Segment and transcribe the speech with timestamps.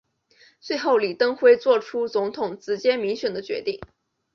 [0.59, 3.79] 最后李登辉做出总统直接民选的决定。